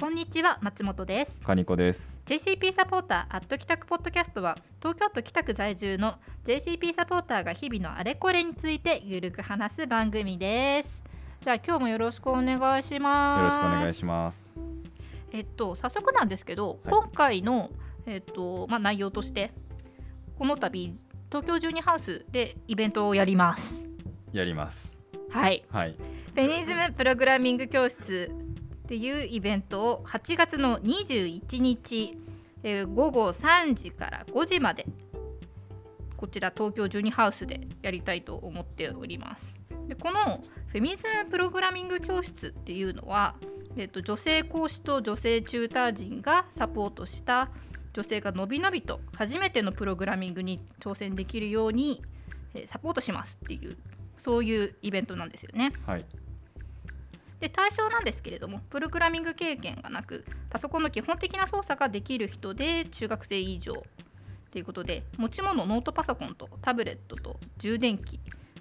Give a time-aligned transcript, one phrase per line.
[0.00, 1.42] こんにちは松本です。
[1.44, 2.16] カニコです。
[2.24, 10.88] JCP サポーターアット北区ポッドキャストは東京都北区在住の JCP サポーターが日々のあれこれについてゆるく話す番組です。
[11.42, 13.40] じゃあ今日もよろしくお願いします。
[13.40, 14.48] よろしくお願いします。
[15.32, 16.78] えっと早速なんですけど、はい。
[16.88, 17.68] 今回の
[18.06, 19.52] えっとまあ内容として
[20.38, 20.96] この度
[21.28, 23.86] 東京12ハウスでイベントをやります。
[24.32, 24.80] やります。
[25.28, 25.62] はい。
[25.70, 25.92] はい。
[25.92, 28.34] フェニズムプログラミング教室
[28.90, 32.18] っていうイベントを8月の21日、
[32.64, 34.84] えー午後3時から5時まで
[36.16, 39.54] こちら東京12ハウスでやりたいと思っております。
[39.86, 43.36] でこのフェミニズムプログラミング教室っていうのは、
[43.76, 47.48] えっと女性講師と女性チューター陣がサポートした
[47.92, 52.02] 女性がのびのびと初めてのプログラミングに挑戦できるように、
[52.66, 53.78] サポートしますっていう
[54.16, 55.72] そういうイベントなんですよね。
[55.86, 56.04] はい
[57.40, 63.82] で対象なんですけれどもプログラミング経験がなくパソコンの基本的な操作ができる人で中学生以上
[64.50, 68.20] ということで持ち物ノートパソコンとタブレットと充電器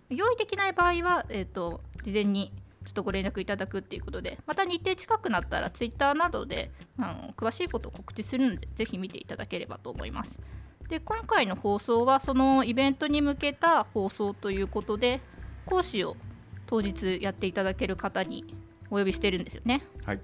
[0.10, 2.54] 用意できない場合は、えー、と事前に
[2.86, 10.40] ちょっとご連絡いただくっていうことでまた日程近くなったらツイッターなどであの詳しいことを告知するのでぜひ見ていただければと思います。
[10.88, 15.22] で今回の放送はそのイベントに向けた放送ということで
[15.66, 16.18] 講師を
[16.66, 18.56] 当日やっていただける方に
[18.92, 19.84] お呼びしてるんですよね。
[20.06, 20.20] はい。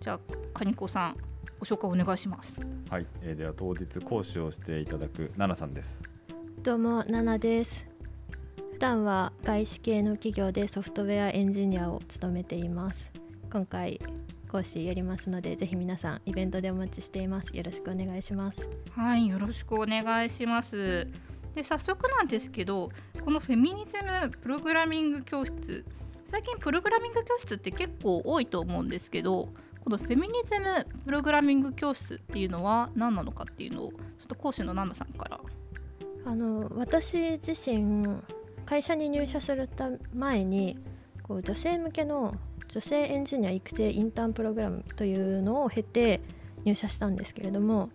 [0.00, 0.20] じゃあ
[0.54, 1.16] カニコさん
[1.58, 2.60] ご紹介お願いします。
[2.88, 6.00] はい、えー、では当日講師をしていただくナナさんです。
[6.62, 7.86] どうもナナです。
[8.72, 13.10] 普段は外資系の企業でソフトウェアエンジニアを務めています。
[13.52, 14.00] 今回
[14.50, 17.54] 講師やりますのでぜひ皆さんイベントでお待ちしています。
[17.54, 18.66] よろしくお願いします。
[18.92, 21.06] はい、よろしくお願いします。
[21.54, 22.90] で早速なんですけど
[23.24, 25.84] このフェミニズムプログラミング教室
[26.30, 29.48] 最近プログラミング教室って結構多いと思うんですけど
[29.82, 35.40] このフェミニズムプログラミング教室っていうのは何なのかっていうのをちょっと講師のナナさんから。
[36.24, 38.20] あの私自身
[38.64, 40.78] 会社に入社するた前に
[41.22, 42.34] こう女性向けの
[42.68, 46.20] 女性エンジニア育成インターンプログラムというのを経て
[46.64, 47.90] 入社したんですけれども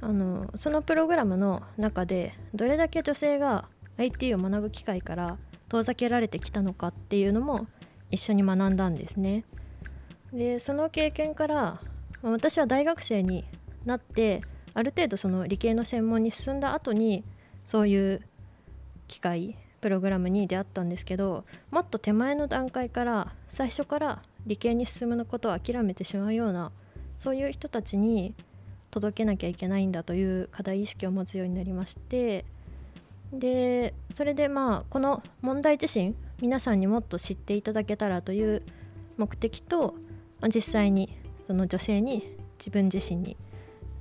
[0.00, 5.36] あのそのプログラムの中でどれだけ女性が IT を学ぶ機会から
[5.68, 7.66] 遠ざけられてきたのかっていうのも
[8.10, 9.44] 一緒に学んだんですね。
[10.32, 11.80] でその経験から
[12.22, 13.44] 私は大学生に
[13.84, 14.42] なって
[14.72, 17.24] ある程度その理系の専門に進んだ後に
[17.64, 18.22] そういう
[19.06, 26.72] 機械プログラムに出会ったんですけどもっと手前の段階から最初から理系に進むことを諦めてしまうような
[27.18, 28.34] そういう人たちに
[28.90, 32.44] 届けなきゃいけないんだという課題意識を持つようになりまして
[33.38, 38.62] でそれでまあこの問題自身皆さんにもっと知っていただけたらという
[39.16, 39.94] 目的と
[40.40, 43.36] まあ実際にその女性に自分自身に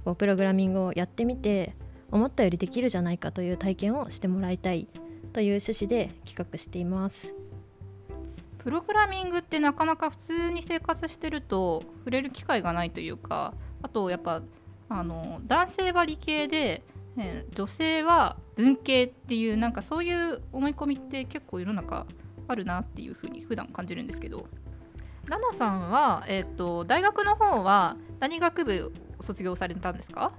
[0.06, 1.76] こうプログラミングをやってみて
[2.12, 4.88] 思ったよりできるじゃないかという体験をしてもらいたい
[5.34, 7.34] という趣旨で企画しています。
[8.60, 14.42] プログラミングってなかなか普通に生活してると触れる機会がないというかあとやっぱ
[14.88, 16.84] あの男性は理系で、
[17.16, 22.06] ね女性は文系っていうなんかそういう思い込みって結構世の中
[22.48, 24.48] あるなっていうふうに普段感じるんですけど
[25.28, 30.34] ナナさんは、えっと大学の方は何学部を卒業されたんですか？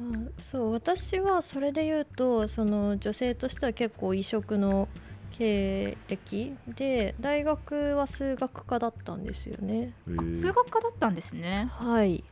[0.00, 4.88] あそう私はそれで言うとその女性としては結構異色の
[5.32, 9.92] 経歴で大学は数学科だったんですよね。
[10.06, 11.68] えー数学科だったんですね。
[11.72, 12.22] はい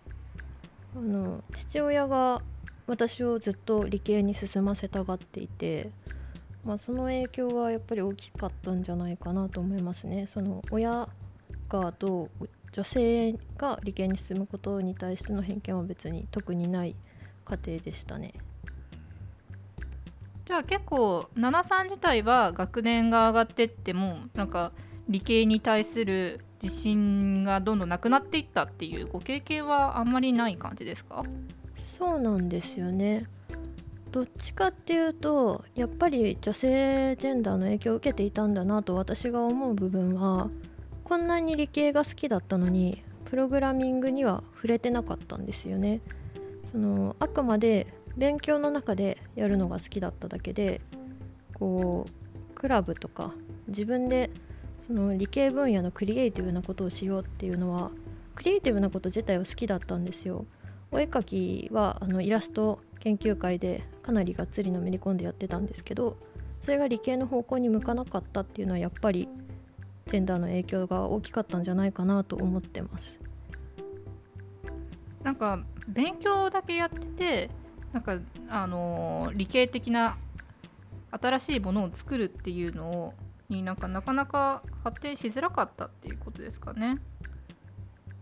[0.97, 2.41] あの父親が
[2.87, 5.91] 私をずっと理系に進ませたがっていて、
[6.65, 10.27] まあ、その影響がやっぱり大きかったんじゃないかなと思いますね。
[10.27, 11.09] その親
[11.69, 16.95] がどう女性が理系に進むことに対しての偏見は別に特にない
[17.45, 18.35] 家庭でしたね。
[20.45, 24.71] じゃあ結構ナナさん自体は学年が上がってってもなんか
[25.09, 31.25] 理系に対する自信がどんどんなくなっていったっていうご経験はあんまりない感じですか？
[31.97, 33.27] そうなんですよね。
[34.13, 40.49] どっちかっていうとやっぱり女性ジェンダーの影響を受けていたんだなと私が思う部分は
[41.05, 46.01] こんなに理系が好きだったのにプログラミングには触れてなかったんですよね。
[46.65, 50.81] そのあくまで勉強の中でやるのが好きだっただけで
[51.55, 53.35] こうクラブとか
[53.69, 54.31] 自分で
[54.81, 57.91] その理系分野のクリエイティブなことをしようっていうのは
[58.35, 60.47] クリエイティブなこと自体は好きだったんですよ。
[60.91, 66.17] お絵描きはあのイラスト研究会でかなりがっつりのめり込んでやってたんですけど
[66.61, 69.29] それが理系の方向に向かなかったっていうのはやっぱり
[70.07, 73.19] ジェンダーの影響が大きかったんじゃないかなと思ってます。
[75.23, 77.51] なんか勉強だけやってて
[77.93, 78.19] なんか
[78.49, 80.17] あの理系的な
[81.11, 83.15] 新しいものを作るっていうのを
[83.49, 86.99] になんかなかなか発展しづらかったっていうことですかね。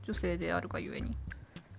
[0.03, 1.17] 女性であるがゆえに。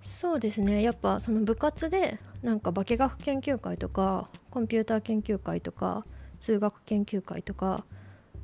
[0.06, 0.84] そうですね。
[0.84, 6.06] やっぱその部活でなんか化学研究会とかコンピューター研究会とか
[6.40, 7.86] 数学研究会とか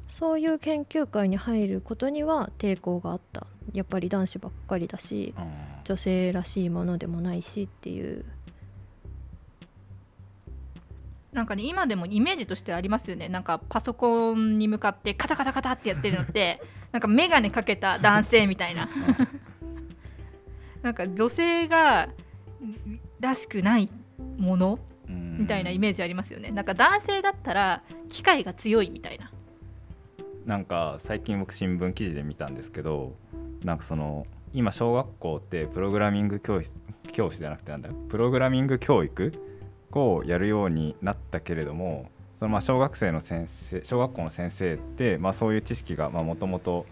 [0.07, 3.47] そういう研究会に入ることには抵抗があった。
[3.73, 5.51] やっぱり男子ばっかりだしうん。
[5.83, 8.25] 女性らしいものでもないしっていう。
[11.31, 13.29] なんかね今でもイメージとしてありますよね。
[13.29, 16.61] なんかパソコンに向かってカタカタカタってやってるのって
[16.91, 18.89] なんか眼鏡かけた男性みたいな
[20.81, 22.09] なんか女性が
[23.19, 23.89] らしくない
[24.37, 25.37] ものうん。
[25.39, 26.51] みたいなイメージありますよね。
[26.51, 29.31] なんか男性だったら機械が強いみたいな。
[30.45, 33.15] なんか最近僕新聞記事で見たんですけど
[33.63, 36.73] なんかその今小学校ってプログラミング教室
[37.11, 39.33] 教室じゃなくてなんだプログラミング教育
[39.91, 46.85] をやるようになったけれどもそのまあ小学生の先生小学校の先生ってまあそういう知識がもともと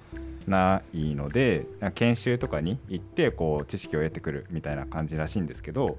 [0.47, 1.65] ないので
[1.95, 5.97] 研修とかに行ってこう知識を得てくるみたいな感じらしいんですけど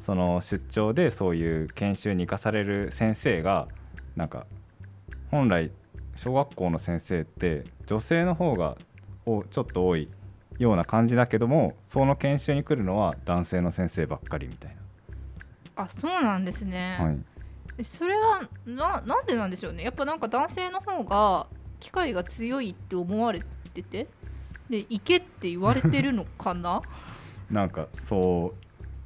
[0.00, 3.68] その出張でそういう研修に生かされる先生が
[4.16, 4.46] なんか
[5.30, 5.70] 本来
[6.16, 8.76] 小学校の先生って女性の方が
[9.24, 10.08] おちょっと多い
[10.58, 14.76] ような感じだけどもその研修に来るのは男性の先生ばっかりみたい
[15.76, 17.18] あそうなんですね、な、はい、
[17.78, 19.82] えそれはななんでなんでしょうね。
[19.84, 21.46] やっぱなんか男性の方が
[21.80, 23.46] 機械が強いって思われて
[23.80, 24.06] て
[24.68, 26.82] で行けって言われてるのかな？
[27.50, 28.54] なんかそ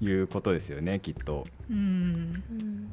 [0.01, 1.47] ういうことですよねきっと。
[1.71, 2.93] うんうん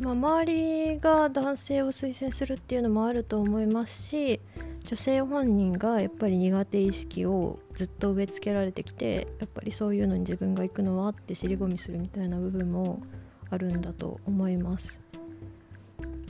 [0.00, 4.40] まあ、周りが男性を推薦するっていうのもあると思いますし
[4.86, 13.02] 女性本人がやっぱり苦手意識をずっと植え付けられてきてやっぱりそういうのに自分が行くのはって尻込みするみたいな部分も
[13.50, 15.00] あるんだと思います。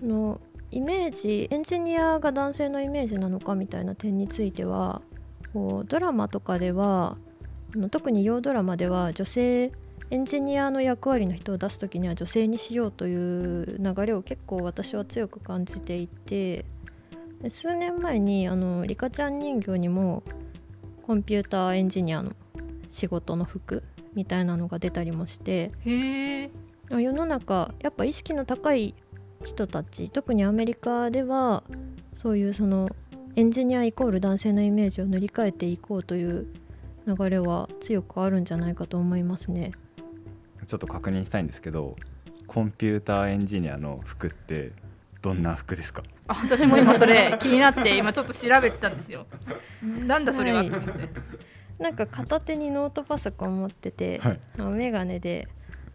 [0.02, 0.40] あの
[0.70, 5.02] イメージエンジニアが男性のイメージなのかみたいな点については
[5.52, 7.16] こうドラマとかでは
[7.90, 9.72] 特に洋ドラマでは女性
[10.10, 16.64] エンジニアの役割の人を出す時には女性にしようという流れを結構私は強く感じていて
[17.42, 20.22] で数年前にあのリカちゃん人形にも
[21.06, 22.32] コンピューターエンジニアの
[22.90, 23.84] 仕事の服
[24.14, 26.50] みたいなのが出たりもしてへえ
[26.90, 28.94] 世の中やっぱ意識の高い
[29.44, 31.62] 人たち特にアメリカでは
[32.14, 32.90] そういうその
[33.36, 36.46] エンジニアイコール男性のイメージを塗り替えていこうという
[37.06, 39.72] 流れは強くあるんじゃないかと思いますね。
[40.66, 41.96] ちょっと確認したいんですけど
[42.46, 44.72] コンピューターエンジニアの服って
[45.22, 46.02] どんな服ですか？
[46.28, 49.26] あ私も今それ気になって今ちょっと調べてたんですよ。
[49.82, 51.08] なんだそれははいと思って、
[51.78, 54.40] なんか片手にノートパソコン持ってて、はい。
[54.58, 55.48] あメガネで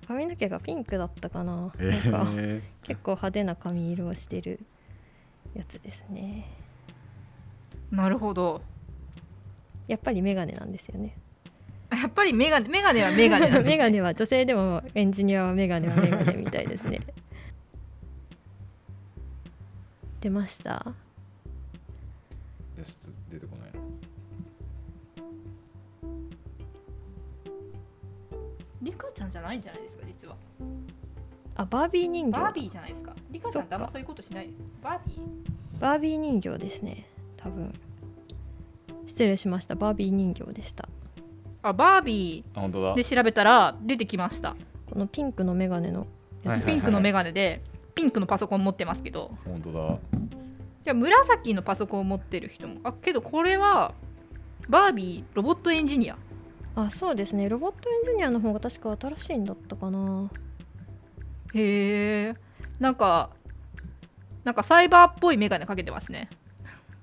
[0.07, 4.59] 髪の毛がピンクだったかな,、えなんかー、結構派手な髪色をしてる
[5.55, 6.45] やつですね。
[7.91, 8.61] なるほど。
[9.87, 11.15] やっぱりメガネなんですよね。
[11.89, 16.99] あやっぱりメガネメガネはメガネなんです メガネは女性でもエンジニアはメガネはメガネみたいですね。
[20.21, 20.93] 出ました
[28.85, 30.35] リカちゃんじゃないんじゃないですか実は。
[31.55, 32.39] あバービー人形。
[32.39, 33.15] バービーじゃないですか。
[33.31, 34.57] リカちゃんってあんまそういうことしないです。
[34.83, 35.79] バービー。
[35.79, 37.07] バービー人形ですね。
[37.35, 37.73] 多分。
[39.07, 39.73] 失礼しました。
[39.73, 40.87] バービー人形でした。
[41.63, 42.93] あバービあ本当だ。
[42.93, 44.55] ーで調べたら出てきました。
[44.91, 46.05] このピンクのメガネの
[46.43, 46.57] やつ。
[46.57, 47.63] はいはいピンクのメガネで
[47.95, 49.31] ピンクのパソコン持ってますけど。
[49.45, 49.93] 本当だ。
[49.95, 49.97] い
[50.83, 52.75] や紫のパソコンを持ってる人も。
[52.83, 53.95] あけどこれは
[54.69, 56.17] バービーロボットエンジニア
[56.75, 57.47] あそうですね。
[57.47, 60.29] ロボットエンジニアの方が確か新しいんだったかな。
[61.53, 62.35] へえ。
[62.79, 63.29] なんか
[64.43, 66.29] なんかサイバーっぽいメガネかけてますね。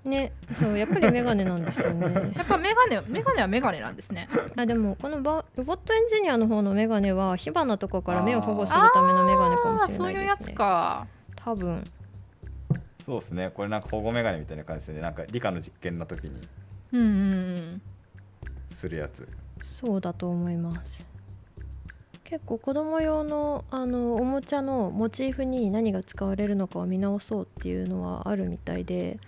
[0.05, 2.33] ねそうやっぱりメガネなんですよね。
[2.37, 4.29] やっぱメガネメガネはメガネなんですね。
[4.57, 11.07] あでもこのバロボットエンジニアの方のメガネは火花とかから目を保護するためのメガネかもしれあーそういうやつないですねか。
[11.37, 11.85] 多分。
[13.07, 13.51] そうですね。
[13.51, 16.41] これなんか保護メガネみたいな感じでなんか理科の実験の時に
[16.93, 17.11] うんうんう
[17.75, 17.83] ん。
[18.77, 19.27] するやつ
[19.65, 21.13] そうだと思います。
[22.33, 29.19] 結構子供用のあのおもちゃのモチーフに何が使われるのかを見直そうっていうのはあるみたいで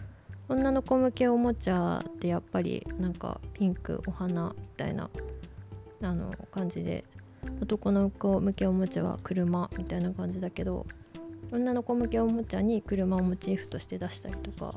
[0.49, 5.11] 女の子向けおもちゃってやっぱりなんかピンクお花みたいな
[6.01, 7.05] あの感じで
[7.61, 10.87] 男の子向けおもちゃは車みたいな感じだけど
[11.53, 14.75] 女の子向けおもちゃに車をモチーフとして出したりとか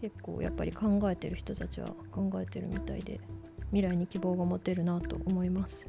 [0.00, 3.20] 結構やっぱり考えてる人たちは考えてるみたいで。
[3.72, 5.86] 未来に希望が持てるなと思います。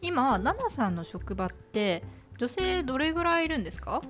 [0.00, 2.02] 今ナナさんの職場って
[2.38, 4.02] 女性どれぐらいいるんですか？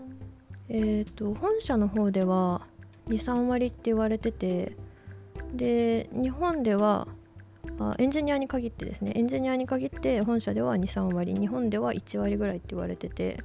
[0.69, 2.66] えー、と本社の方では
[3.09, 4.76] 23割って言われてて
[5.52, 7.09] で日本では
[7.78, 9.12] あエンジニアに限ってですね。
[9.14, 13.42] エンジニアに限って本社では23割日本では1割ぐらいって言われてて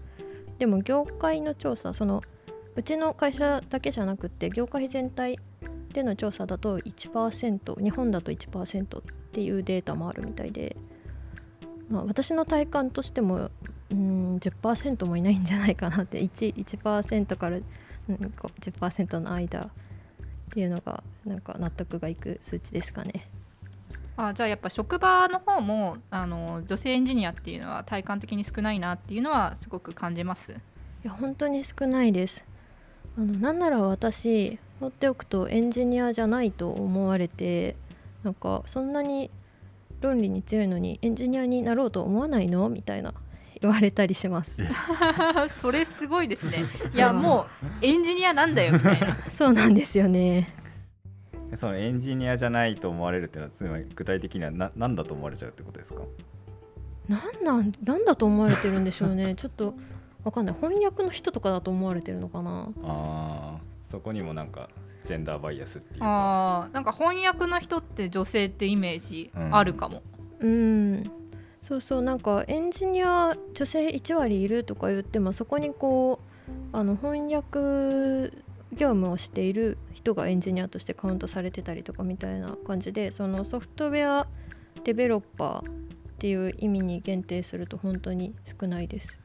[0.59, 2.21] でも業界の調査その
[2.75, 5.39] うちの会社だけじゃなくって業界全体
[5.97, 9.01] での調査だと1%日本だと1%っ
[9.31, 10.75] ていうデータもあるみたいで、
[11.89, 13.49] まあ、私の体感としても
[13.89, 17.59] うん10%もいないんじゃないかなって 1%, 1から、う
[18.11, 19.69] ん、こう10%の間っ
[20.51, 23.27] ていうのがなんか納得がいく数値ですかね。
[24.17, 30.51] あじゃあやっぱ職場の方もあの女性エンジニアっていうのは体感的に少ないなっていうのはすごく感じます？
[30.51, 30.55] い
[31.03, 32.45] や本当に少ないです
[33.17, 37.75] あのなんなら私放っておくとエンジニアじゃないと思われて
[38.23, 39.31] なんかそんなに
[40.01, 42.69] 論理に強いのにエンジニアになろうと思わないの？
[42.69, 43.13] みたいな
[43.59, 44.55] 言われたりします。
[45.59, 46.65] それすごいですね。
[46.93, 47.47] いやも
[47.81, 49.17] うエンジニアなんだよみたいな。
[49.29, 50.53] そうなんですよね。
[51.55, 56.03] そのエンジニアじゃないと思われるっていうのはつまり具体的にはな何だと思われちゃうってことですか？
[57.07, 59.33] なんなんなんだと思われてるんでしょうね。
[59.33, 59.73] ちょっと
[60.27, 60.55] わかんない。
[60.55, 62.67] 翻訳の人とかだと思われてるのかな。
[62.83, 64.69] あそこにもなんか
[65.05, 70.03] ジェンダーバイアスっていうあなんか翻訳の人って女性ってイメージあるかも。
[70.41, 71.09] うん。
[71.61, 72.01] そうそう。
[72.01, 78.35] なんかエンジニア女性1割いるとか言ってもそこにこうあの翻訳
[78.73, 84.27] 業務をしている人がエンジニアとしてカウントされてたりとかみたいな感じでそのソフトウェア
[84.83, 85.73] デベロッパーっ
[86.19, 89.17] ていう意味に限定すると本当に少ないです。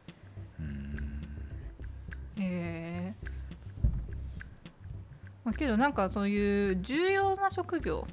[5.63, 8.07] けどなんかそういう重要な職業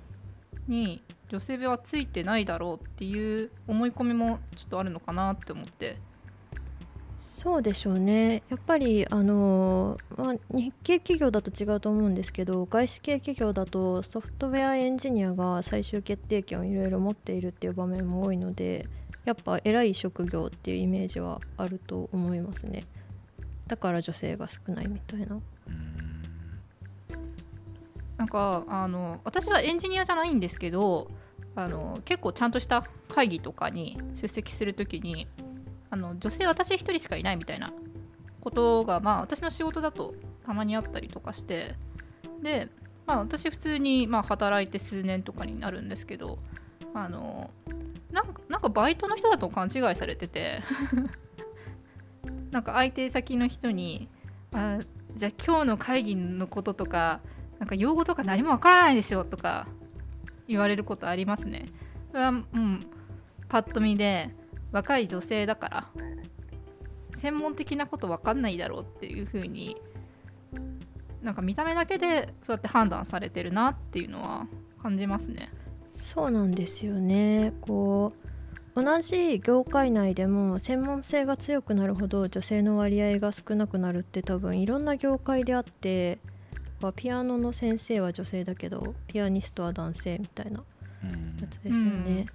[0.67, 5.97] に女性はついてないだろうっていう思い込みもちょっとあるのかなって思って。
[7.21, 8.43] そうでしょうね。
[8.49, 18.87] やっぱりあの、まあ、日系企業だと違うと思うんですけど外資系企業だとソフトウェアエンジニアが最終決定権をいろいろ持っているっていう場面も多いので
[19.25, 22.85] やっぱ偉い職業っていうイメージはあると思いますね。
[23.67, 25.39] だから女性が少ないみたいな。
[28.19, 31.09] なんかあの私はエンジニアじゃないんですけど
[31.55, 35.25] あの結構ちゃんとした会議とかに出席する時に
[35.89, 37.71] あの女性私1人しかいないみたいな
[38.41, 40.13] ことが、まあ、私の仕事だと
[40.45, 41.75] たまにあったりとかして
[42.43, 42.67] で、
[43.07, 46.39] まあ、私普通に、まあ、働いて数年とかになるんですけど
[46.93, 47.51] あの
[48.11, 48.21] な
[48.57, 50.61] んかバイトの人だと勘違いされてて
[52.51, 54.09] なんか相手先の人に
[54.53, 54.79] あ
[55.13, 57.21] じゃあ今日の会議のこととか
[57.59, 59.67] なんか用語とか何もわからないでしょとか
[60.47, 61.67] 言われることありますね。
[62.11, 62.87] それはうん
[63.47, 64.29] パッと見で
[64.71, 65.87] 若い女性だから
[67.17, 69.77] 専門的なこと分かんないだろうっていう風に
[71.21, 74.47] なんか見た目だけでそうやって判断されてるなっていうのは
[74.81, 75.51] 感じますね。
[75.95, 78.13] そうなんですよねこ
[78.75, 86.19] う同じ業界内でも専門性が強くなるほど女性の割合が少なくなるって多分いろんな業界であって
[86.95, 90.63] ピアノの先生は女性だけどピアニストは男性みたいな
[91.41, 92.25] やつですよね。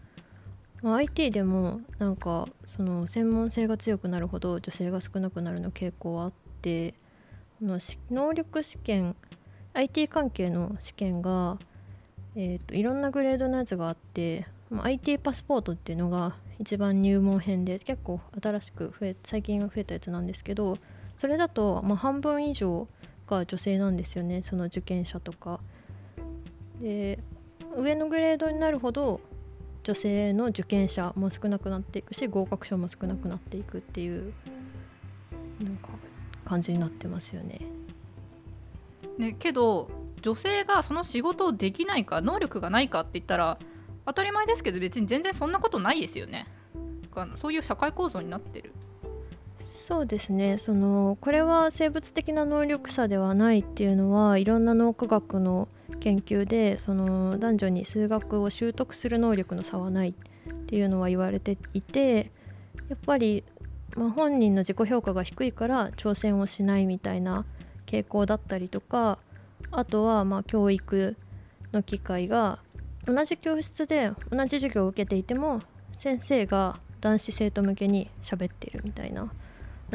[0.82, 6.92] まあ、IT でもなんかその専門性が強くなるほど女性が少なくなるの傾向はあって
[7.58, 7.78] この
[8.10, 9.16] 能力試験
[9.72, 11.58] IT 関係の試験が、
[12.36, 20.76] えーと、いろんなグレードのやつがあって、まあ、IT パスポートっていうのが一番入門編で結構新しく増え最近増えたやつなんですけど
[21.16, 22.86] それだと、まあ、半分以上
[23.26, 25.60] が女性なんですよねその受験者とか。
[26.80, 27.18] で
[27.76, 29.20] 上のグレードになるほど
[29.82, 34.32] 女性の受験者も少なくなっていくし合格者も少なくなっていくっていう
[35.60, 35.88] なんか
[36.44, 37.60] 感じになってますよね。
[39.18, 39.90] ねけど
[40.22, 43.58] 女性がその仕事をできないか能力がないかって言ったら
[44.06, 46.46] 当たり前ですけど別に全然そんなことないですよね。
[47.38, 48.72] そういう社会構造になってる。
[49.86, 55.68] そうですねそのこれは生物的な能力差ではないっていうのはいろんな脳科学の
[56.00, 60.14] 研究でその男女に数学を習得する能力の差はないっ
[60.66, 62.30] ていうのは言われていて
[62.88, 63.44] やっぱり、
[63.94, 67.44] まあ、本人の自己評価が低いから挑戦をしないみたいな
[67.84, 69.18] 傾向だったりとか
[69.70, 71.14] あとはま教育
[71.74, 72.58] の機会が
[73.06, 75.60] 同じ教室で同じ授業を受けていても
[75.98, 79.30] 先生が男子生徒向けに喋ってるみたいな。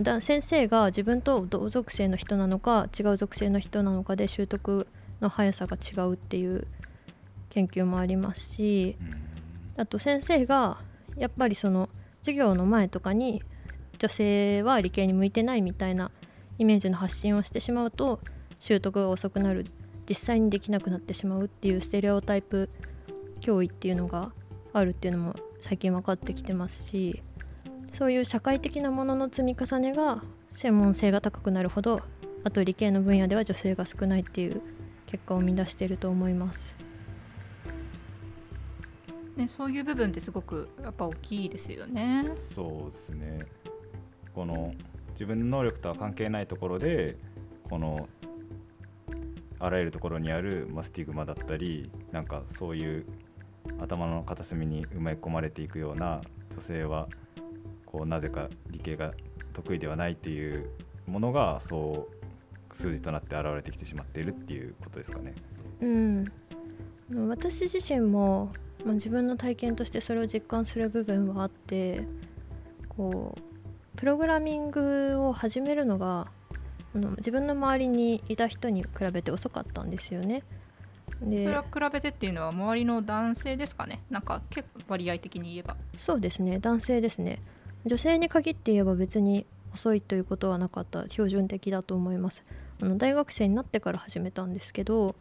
[0.02, 4.88] だ先生が自分と同属性の人なのか違う属性の人なのかで習得
[5.22, 6.68] の速さが違うっていう
[7.50, 8.98] 研究もありますし
[9.78, 10.78] あと先生が
[11.18, 11.90] やっぱりその
[12.22, 13.42] 授業の前とかに
[13.98, 16.12] 女性は理系に向いてないみたいな
[16.58, 18.20] イメージの発信をしてしまうと
[18.60, 19.66] 習得が遅くなる
[20.08, 22.70] 実際にできなくなってしまうっていうステレオタイプ
[23.42, 24.32] 教育っていうのが
[24.74, 27.22] あるっていうのも最近分かってきてますし
[27.94, 32.02] そういう社会的なものの積み重ねが専門性が高くなるほど
[32.44, 34.62] あと理系の分野では女性が少ないっていう
[35.08, 36.76] 結果を生み出していると思います。
[39.36, 42.26] ね、そういう部分ってすごくやっぱ大きいですよね。
[42.54, 43.40] そうですね
[44.34, 44.74] この
[45.12, 47.18] 自分の能力とは関係ないところで
[47.70, 48.08] この
[49.60, 53.06] あらゆるところにある、まあ、スティグマだったりなんかそういう
[53.80, 57.08] 頭の片隅に埋め込まれていくような女性は
[57.92, 59.14] こうなぜか理系が
[59.54, 60.70] 得意ではないっていう
[61.08, 62.08] ものがそ
[62.72, 65.34] う数字となって現れてきてしまっているっていうことですかね。
[65.82, 66.26] うん、
[67.28, 68.54] 私自身も、
[68.86, 72.06] まあ、自分の体験としてそれを実感する部分はあって
[72.90, 73.42] こう
[73.98, 76.28] プログラミングを始めるのが
[76.96, 80.44] あの自分の周りにいた人に比べて遅かったんですよね。
[81.22, 84.02] でそれは比べてっていうのは周りの男性ですかね？
[84.10, 85.76] なんか結構割合的に言えば。
[85.98, 86.60] そうですね。
[86.60, 87.42] 男性ですね
[87.86, 92.44] 女性に限って言えば別に遅いということはなかった標準的だと思います。
[92.82, 95.16] あの大学生になってから始めたんですけど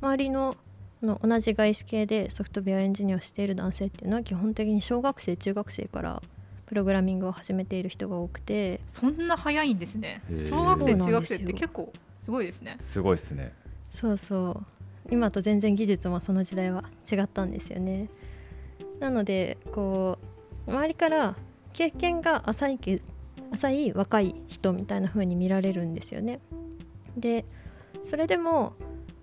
[0.00, 0.56] 周りの
[1.02, 6.22] あの同じ外資系でソフトウェアエンジニアをしている男性っていうのは基本的に小学生中学生から
[6.66, 8.80] プログラミングを始めている人が多くて。
[8.88, 10.22] そんな早いんですね。
[10.50, 12.76] 小学生中学生って結構すごいですね。
[12.80, 13.52] すごいですね。
[13.90, 14.66] そうそう。
[15.10, 18.10] 今と全然技術もその時代は違ったんですよね。
[19.00, 20.18] なのでこ
[20.66, 21.36] う周りから
[21.78, 23.00] 経験が浅いけ
[23.52, 26.40] 浅い若い人みたいな風に見られるんですよね。
[27.16, 27.44] で
[28.02, 28.72] それでも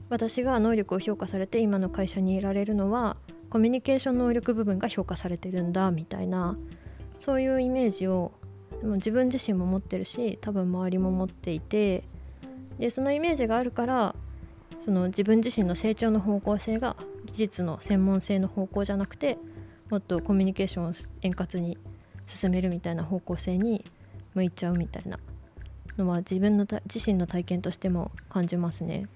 [0.07, 3.17] 私が能力を評価されて今の会社にいられるのは
[3.50, 6.58] コミュニケーション能力部分が評価されてるんだみたいな
[7.17, 8.32] そういうイメージを
[8.82, 12.06] も自分自身も持ってるし多分周りも持っていて
[12.80, 14.15] でそのイメージがあるから
[14.86, 19.38] その自分自身の成長の方向性が技術の専門性の方向じゃなくて
[19.89, 21.77] もっとコミュニケーションを円滑に
[22.27, 23.85] 進めるみたいな方向性に
[24.33, 25.19] 向いちゃうみたいな
[25.97, 29.07] のは自分のた自身の体験としても感じますね。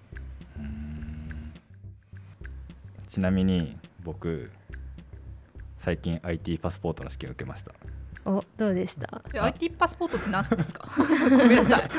[3.08, 4.52] ちなみに僕
[5.80, 7.72] 最近 IT パスポートの試験を受けました。
[8.26, 9.22] おどうでした？
[9.32, 10.90] で IT パスポートって何ですか？
[11.30, 11.90] ごめんなさい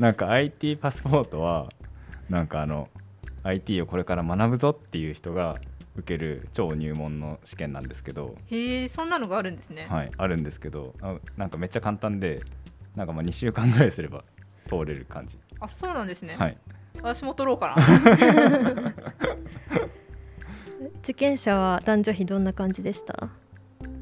[0.00, 1.68] なんか IT パスポートは
[2.28, 2.88] なんかあの
[3.44, 5.58] IT をこれから学ぶぞっていう人が
[5.96, 12.42] 受ける超入門の試験なんですけど、へえそんなのがあるんですね、はい、あるんですけどあなんかめっちゃ簡単で
[12.96, 14.24] なんかまあ2週間ぐらいすれば
[14.68, 16.56] 通れる感じ、あそうなんですね、はい、
[17.02, 18.94] 私も取ろうかな。
[21.02, 23.14] 受験者は男女比どんな感じでした？
[23.22, 23.28] あ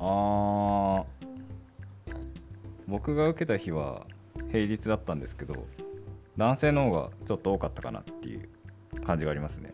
[0.00, 1.04] ー
[2.86, 4.06] 僕が受けた日は
[4.50, 5.66] 平日だったんですけど
[6.36, 8.48] 男性の方がちょっと多かったかなっていう
[9.04, 9.67] 感じがありますね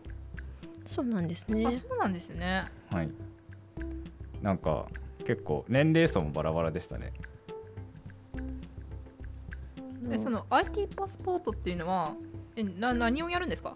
[0.85, 1.75] そうなんですあね。
[1.77, 2.65] そうなんですね。
[2.91, 3.09] はい。
[4.41, 4.85] なんか
[5.25, 7.11] 結構年齢層もバラバラでしたね。
[10.11, 12.13] えその IT パスポートっていうのは
[12.55, 13.75] えな何をやるんですか？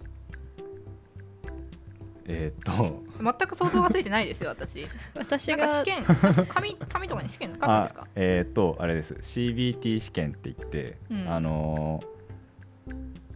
[2.28, 3.04] えーっと。
[3.22, 4.86] 全く想像がついてないですよ私。
[5.16, 6.06] 私なんか試が験
[6.48, 8.02] 紙紙とかに試験 書くんですか？
[8.04, 9.16] あえーっとあれです。
[9.16, 11.28] CBT 試験って言って、うん。
[11.28, 12.20] あのー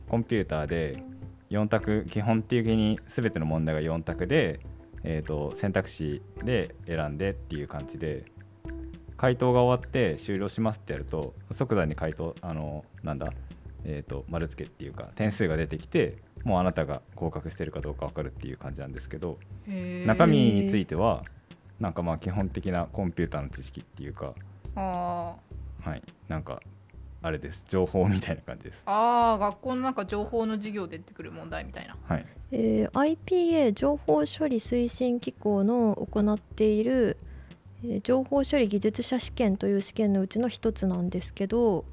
[0.09, 1.03] コンピューターで
[1.53, 4.59] 4択基本的に全ての問題が4択で、
[5.03, 8.25] えー、と選択肢で選んでっていう感じで
[9.17, 13.31] 回答が終わって終了しますってやると即座に回答あのなんだ、
[13.85, 19.37] えー、と丸付けっていうか点数が出てきてもうあなたが合格してるかどうか分かるっていう感じなんですけど
[20.05, 21.23] 中身については
[21.79, 24.33] なんかまあ基本的なコンピューターの知識っていうか
[24.75, 25.35] あ
[25.81, 26.61] はいなんか
[27.23, 27.65] あれです。
[27.69, 28.79] 情報みたいな感じです。
[28.79, 31.95] ーあー学校のなんか情報の授業で出てくる問題みたいな。
[32.03, 32.25] はい。
[32.51, 37.17] えー IPA 情報処理推進機構の行っている、
[37.83, 41.85] えー情報処理技術者試験という試験のうちの一つなんですけど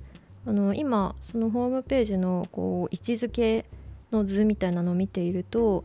[0.46, 3.66] あの今そのホームページのこう位置づけ
[4.10, 5.84] の図みたいなのを見ていると、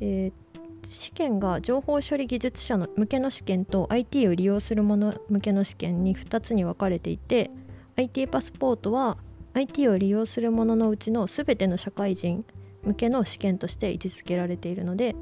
[0.00, 0.44] えー
[0.86, 7.50] 試験が情報処理技術者の向けの試験と IT を利用する者向けの試験に2つに分かれていて
[7.96, 9.18] IT パスポートは
[9.54, 12.44] IT を利用する者のうちの全ての社会人
[12.82, 15.14] 向けの試験として位置づけられているので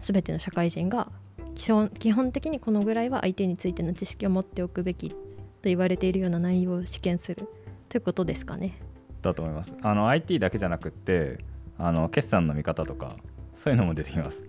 [0.00, 1.12] 全ての社会人が
[1.54, 5.16] 基本基本的にこのぐらいは相手についての知識を持っておくべきと
[5.64, 7.48] 言われているような内容を試験する。
[7.88, 8.80] ということですかね。
[9.20, 9.72] だと思います。
[9.82, 11.38] あの IT だけじゃなくって
[11.78, 13.16] あの決算の見方とか
[13.54, 14.42] そういうのも出てきます。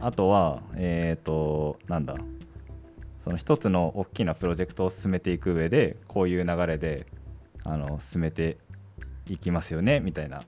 [0.00, 2.16] あとはえっ、となんだ
[3.26, 7.06] その一つの大きなプロジェクトを進めていく上でこういう流れで
[7.64, 8.56] あの進めて
[9.26, 10.44] いきますよねみたいな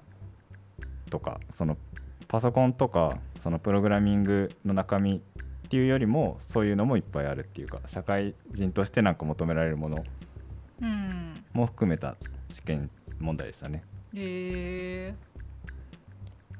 [1.10, 1.76] とかその
[2.28, 10.04] パソコンとかそのプログラミングの中身っていうよりもそういうのもいっぱいあるっていうか社会人としてなんか求められるもの
[10.80, 12.14] うんも含めた
[12.48, 13.82] 試験問題でしたね。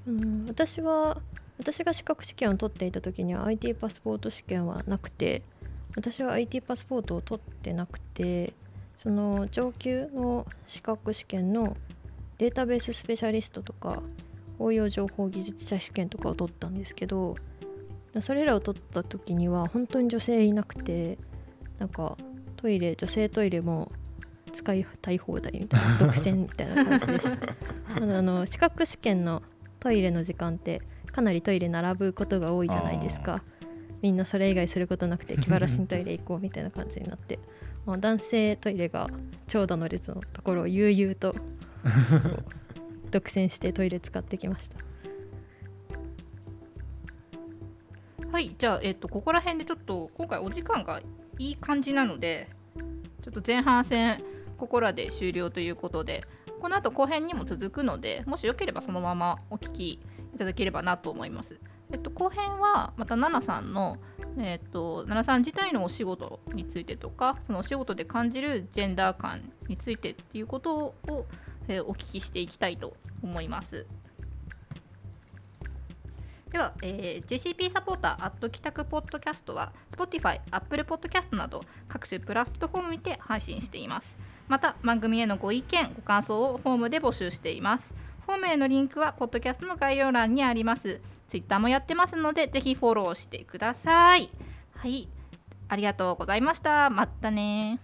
[0.05, 1.21] うん、私は
[1.59, 5.43] 私が資格試験を取っていた時には IT パスポート試験はなくて
[5.99, 8.53] 私は IT パスポートを取ってなくて
[8.95, 11.77] その上級の資格試験の
[12.39, 14.01] データベーススペシャリストとか
[14.61, 17.37] 応用情報技術者試験とかを取ったんですけど
[18.21, 21.19] それらを取った時には本当に女性いなくて
[21.81, 22.17] なんか
[22.57, 23.91] トイレ女性トイレも
[24.55, 27.55] 使いたい放題みたいな 独占みたいな感じでした。
[28.19, 29.43] あの資格試験の
[29.81, 30.81] トイレの時間って
[31.11, 33.43] かなりトイレ並ぶことが多いじゃないですか
[34.03, 37.39] みんなそれ以外することなくて気晴らしにトイレ行こうみたいな感じになって
[37.87, 39.09] 男性トイレが
[39.47, 41.35] 長蛇の列のところを悠々と
[43.11, 44.77] 独占してトイレ使ってきました
[48.31, 51.01] はいじゃあ、えっとここら辺でちょっと今回お時間が
[51.39, 52.49] いい感じなので
[53.23, 54.23] ちょっと前半戦
[54.59, 56.25] ここらで終了ということで
[56.61, 60.01] この後後編にも続くのでもしよければそのままお聞きい
[60.39, 61.59] ただければなと思います。
[61.91, 63.99] えっと、後編はまた奈々さんの、
[64.39, 70.95] えっと、奈々さん自体のお仕事についてとかそのお仕事で感じるジェンダー感についてっていうことを、
[71.69, 73.87] えーお聞きしていきたいと思います。
[76.51, 84.19] では、えー JCP サポーターアット帰宅ポッドキャストは Spotify、Apple Podcast など各種プラットフォームにて配信しています。
[84.47, 87.93] また番組へのご意見、ご感想をフォームで募集しています。
[88.25, 91.01] フォームへのリンクはポッドキャストの概要欄にあります。
[91.29, 94.31] Twitter もやってますのでぜひフォローしてください。
[94.75, 95.09] はい、
[95.69, 96.91] ありがとうございました。
[96.91, 97.81] またね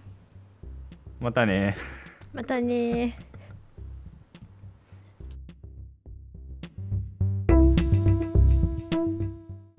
[1.20, 1.76] またね
[2.32, 3.33] またねー